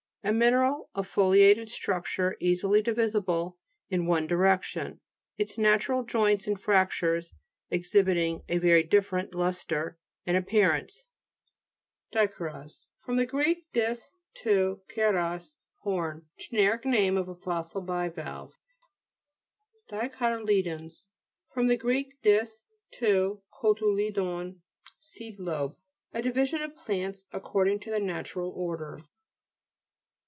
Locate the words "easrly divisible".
2.39-3.57